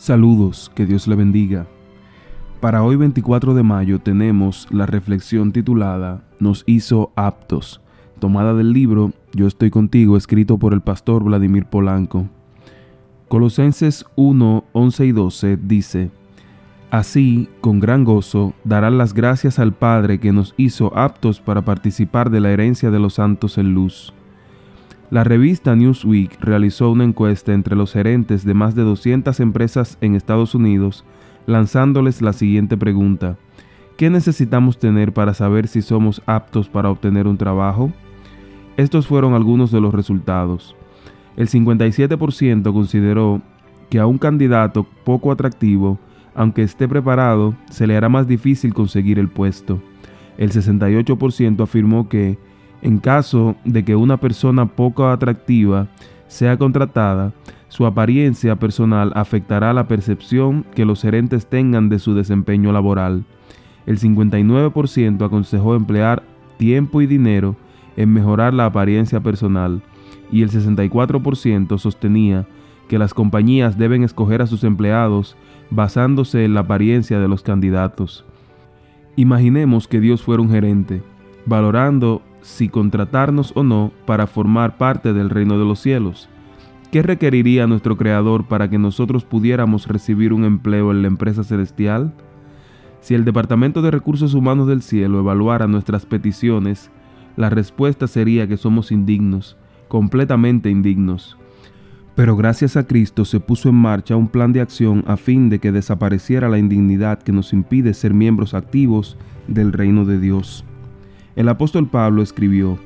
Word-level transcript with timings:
Saludos, 0.00 0.72
que 0.74 0.86
Dios 0.86 1.06
le 1.06 1.14
bendiga. 1.14 1.66
Para 2.62 2.82
hoy 2.82 2.96
24 2.96 3.52
de 3.52 3.62
mayo 3.62 3.98
tenemos 3.98 4.66
la 4.70 4.86
reflexión 4.86 5.52
titulada 5.52 6.24
Nos 6.38 6.64
hizo 6.66 7.12
aptos, 7.16 7.82
tomada 8.18 8.54
del 8.54 8.72
libro 8.72 9.12
Yo 9.34 9.46
estoy 9.46 9.68
contigo, 9.68 10.16
escrito 10.16 10.56
por 10.56 10.72
el 10.72 10.80
pastor 10.80 11.22
Vladimir 11.24 11.66
Polanco. 11.66 12.30
Colosenses 13.28 14.06
1, 14.16 14.64
11 14.72 15.04
y 15.04 15.12
12 15.12 15.58
dice, 15.62 16.10
Así, 16.90 17.50
con 17.60 17.78
gran 17.78 18.02
gozo, 18.02 18.54
darán 18.64 18.96
las 18.96 19.12
gracias 19.12 19.58
al 19.58 19.74
Padre 19.74 20.18
que 20.18 20.32
nos 20.32 20.54
hizo 20.56 20.96
aptos 20.96 21.40
para 21.40 21.60
participar 21.66 22.30
de 22.30 22.40
la 22.40 22.50
herencia 22.50 22.90
de 22.90 23.00
los 23.00 23.14
santos 23.14 23.58
en 23.58 23.74
luz. 23.74 24.14
La 25.10 25.24
revista 25.24 25.74
Newsweek 25.74 26.40
realizó 26.40 26.92
una 26.92 27.02
encuesta 27.02 27.52
entre 27.52 27.74
los 27.74 27.92
gerentes 27.92 28.44
de 28.44 28.54
más 28.54 28.76
de 28.76 28.82
200 28.82 29.40
empresas 29.40 29.98
en 30.00 30.14
Estados 30.14 30.54
Unidos, 30.54 31.04
lanzándoles 31.46 32.22
la 32.22 32.32
siguiente 32.32 32.76
pregunta. 32.76 33.36
¿Qué 33.96 34.08
necesitamos 34.08 34.78
tener 34.78 35.12
para 35.12 35.34
saber 35.34 35.66
si 35.66 35.82
somos 35.82 36.22
aptos 36.26 36.68
para 36.68 36.90
obtener 36.90 37.26
un 37.26 37.36
trabajo? 37.36 37.92
Estos 38.76 39.08
fueron 39.08 39.34
algunos 39.34 39.72
de 39.72 39.80
los 39.80 39.92
resultados. 39.92 40.76
El 41.36 41.48
57% 41.48 42.72
consideró 42.72 43.42
que 43.90 43.98
a 43.98 44.06
un 44.06 44.16
candidato 44.16 44.86
poco 45.04 45.32
atractivo, 45.32 45.98
aunque 46.36 46.62
esté 46.62 46.86
preparado, 46.86 47.56
se 47.68 47.88
le 47.88 47.96
hará 47.96 48.08
más 48.08 48.28
difícil 48.28 48.72
conseguir 48.74 49.18
el 49.18 49.28
puesto. 49.28 49.82
El 50.38 50.52
68% 50.52 51.60
afirmó 51.64 52.08
que 52.08 52.38
en 52.82 52.98
caso 52.98 53.56
de 53.64 53.84
que 53.84 53.96
una 53.96 54.18
persona 54.18 54.66
poco 54.66 55.08
atractiva 55.08 55.88
sea 56.26 56.56
contratada, 56.56 57.32
su 57.68 57.86
apariencia 57.86 58.56
personal 58.56 59.12
afectará 59.14 59.72
la 59.72 59.86
percepción 59.86 60.64
que 60.74 60.84
los 60.84 61.02
gerentes 61.02 61.46
tengan 61.46 61.88
de 61.88 61.98
su 61.98 62.14
desempeño 62.14 62.72
laboral. 62.72 63.24
El 63.86 63.98
59% 63.98 65.24
aconsejó 65.24 65.74
emplear 65.74 66.22
tiempo 66.56 67.00
y 67.00 67.06
dinero 67.06 67.56
en 67.96 68.12
mejorar 68.12 68.54
la 68.54 68.66
apariencia 68.66 69.20
personal 69.20 69.82
y 70.32 70.42
el 70.42 70.50
64% 70.50 71.78
sostenía 71.78 72.46
que 72.88 72.98
las 72.98 73.14
compañías 73.14 73.78
deben 73.78 74.02
escoger 74.02 74.42
a 74.42 74.46
sus 74.46 74.64
empleados 74.64 75.36
basándose 75.70 76.44
en 76.44 76.54
la 76.54 76.60
apariencia 76.60 77.20
de 77.20 77.28
los 77.28 77.42
candidatos. 77.42 78.24
Imaginemos 79.16 79.86
que 79.86 80.00
Dios 80.00 80.22
fuera 80.22 80.42
un 80.42 80.50
gerente, 80.50 81.02
valorando 81.50 82.22
si 82.42 82.68
contratarnos 82.68 83.52
o 83.56 83.64
no 83.64 83.90
para 84.06 84.28
formar 84.28 84.78
parte 84.78 85.12
del 85.12 85.28
reino 85.28 85.58
de 85.58 85.64
los 85.64 85.80
cielos. 85.80 86.28
¿Qué 86.92 87.02
requeriría 87.02 87.66
nuestro 87.66 87.96
Creador 87.96 88.46
para 88.46 88.70
que 88.70 88.78
nosotros 88.78 89.24
pudiéramos 89.24 89.86
recibir 89.88 90.32
un 90.32 90.44
empleo 90.44 90.92
en 90.92 91.02
la 91.02 91.08
empresa 91.08 91.42
celestial? 91.44 92.14
Si 93.00 93.14
el 93.14 93.24
Departamento 93.24 93.82
de 93.82 93.90
Recursos 93.90 94.32
Humanos 94.34 94.68
del 94.68 94.80
Cielo 94.80 95.18
evaluara 95.18 95.66
nuestras 95.66 96.06
peticiones, 96.06 96.90
la 97.36 97.50
respuesta 97.50 98.06
sería 98.06 98.46
que 98.46 98.56
somos 98.56 98.92
indignos, 98.92 99.56
completamente 99.88 100.70
indignos. 100.70 101.36
Pero 102.14 102.36
gracias 102.36 102.76
a 102.76 102.86
Cristo 102.86 103.24
se 103.24 103.40
puso 103.40 103.70
en 103.70 103.76
marcha 103.76 104.14
un 104.14 104.28
plan 104.28 104.52
de 104.52 104.60
acción 104.60 105.02
a 105.08 105.16
fin 105.16 105.48
de 105.48 105.58
que 105.58 105.72
desapareciera 105.72 106.48
la 106.48 106.58
indignidad 106.58 107.20
que 107.20 107.32
nos 107.32 107.52
impide 107.52 107.92
ser 107.92 108.14
miembros 108.14 108.54
activos 108.54 109.16
del 109.48 109.72
reino 109.72 110.04
de 110.04 110.20
Dios. 110.20 110.64
El 111.36 111.48
apóstol 111.48 111.88
Pablo 111.88 112.22
escribió, 112.22 112.78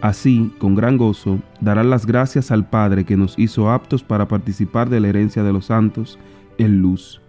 Así, 0.00 0.52
con 0.58 0.74
gran 0.74 0.98
gozo, 0.98 1.40
darán 1.60 1.90
las 1.90 2.06
gracias 2.06 2.50
al 2.50 2.68
Padre 2.68 3.04
que 3.04 3.16
nos 3.16 3.38
hizo 3.38 3.70
aptos 3.70 4.02
para 4.02 4.28
participar 4.28 4.90
de 4.90 5.00
la 5.00 5.08
herencia 5.08 5.42
de 5.42 5.52
los 5.52 5.66
santos 5.66 6.18
en 6.58 6.80
luz. 6.80 7.20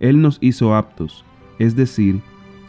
Él 0.00 0.20
nos 0.20 0.38
hizo 0.40 0.74
aptos, 0.74 1.24
es 1.58 1.76
decir, 1.76 2.20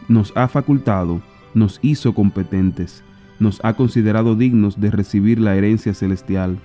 nos 0.08 0.32
ha 0.36 0.48
facultado, 0.48 1.20
nos 1.54 1.78
hizo 1.82 2.14
competentes, 2.14 3.04
nos 3.38 3.62
ha 3.64 3.74
considerado 3.74 4.36
dignos 4.36 4.80
de 4.80 4.90
recibir 4.90 5.38
la 5.38 5.54
herencia 5.54 5.94
celestial. 5.94 6.58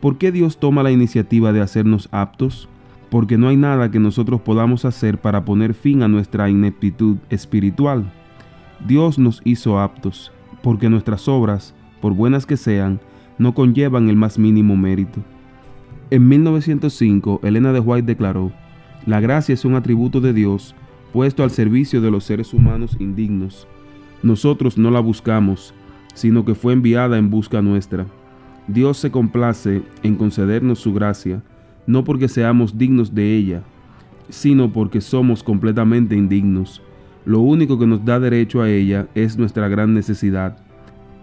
¿Por 0.00 0.18
qué 0.18 0.32
Dios 0.32 0.58
toma 0.58 0.82
la 0.82 0.90
iniciativa 0.90 1.52
de 1.52 1.60
hacernos 1.60 2.08
aptos? 2.12 2.68
Porque 3.10 3.38
no 3.38 3.48
hay 3.48 3.56
nada 3.56 3.90
que 3.90 3.98
nosotros 3.98 4.40
podamos 4.40 4.84
hacer 4.84 5.18
para 5.18 5.44
poner 5.44 5.74
fin 5.74 6.02
a 6.02 6.08
nuestra 6.08 6.50
ineptitud 6.50 7.16
espiritual. 7.30 8.12
Dios 8.86 9.18
nos 9.18 9.40
hizo 9.44 9.78
aptos, 9.78 10.32
porque 10.62 10.88
nuestras 10.88 11.28
obras, 11.28 11.74
por 12.00 12.14
buenas 12.14 12.46
que 12.46 12.56
sean, 12.56 13.00
no 13.38 13.54
conllevan 13.54 14.08
el 14.08 14.16
más 14.16 14.38
mínimo 14.38 14.76
mérito. 14.76 15.20
En 16.10 16.28
1905, 16.28 17.40
Elena 17.42 17.72
de 17.72 17.80
White 17.80 18.06
declaró, 18.06 18.52
La 19.06 19.20
gracia 19.20 19.52
es 19.52 19.64
un 19.64 19.74
atributo 19.74 20.20
de 20.20 20.32
Dios 20.32 20.74
puesto 21.12 21.42
al 21.42 21.50
servicio 21.50 22.00
de 22.00 22.10
los 22.10 22.24
seres 22.24 22.52
humanos 22.52 22.96
indignos. 23.00 23.66
Nosotros 24.22 24.76
no 24.78 24.90
la 24.90 25.00
buscamos, 25.00 25.74
sino 26.14 26.44
que 26.44 26.54
fue 26.54 26.72
enviada 26.72 27.18
en 27.18 27.30
busca 27.30 27.62
nuestra. 27.62 28.06
Dios 28.66 28.98
se 28.98 29.10
complace 29.10 29.82
en 30.02 30.16
concedernos 30.16 30.78
su 30.80 30.92
gracia, 30.92 31.42
no 31.86 32.04
porque 32.04 32.28
seamos 32.28 32.76
dignos 32.76 33.14
de 33.14 33.36
ella, 33.36 33.62
sino 34.28 34.72
porque 34.72 35.00
somos 35.00 35.42
completamente 35.42 36.14
indignos. 36.14 36.82
Lo 37.28 37.40
único 37.40 37.78
que 37.78 37.86
nos 37.86 38.06
da 38.06 38.18
derecho 38.18 38.62
a 38.62 38.70
ella 38.70 39.06
es 39.14 39.36
nuestra 39.36 39.68
gran 39.68 39.92
necesidad. 39.92 40.56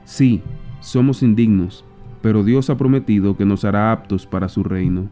Sí, 0.04 0.44
somos 0.80 1.24
indignos, 1.24 1.84
pero 2.22 2.44
Dios 2.44 2.70
ha 2.70 2.78
prometido 2.78 3.36
que 3.36 3.44
nos 3.44 3.66
hará 3.66 3.92
aptos 3.92 4.28
para 4.28 4.48
su 4.48 4.62
reino. 4.64 5.10